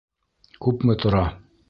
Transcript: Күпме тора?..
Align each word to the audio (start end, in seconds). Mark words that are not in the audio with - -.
Күпме 0.67 0.97
тора?.. 1.05 1.25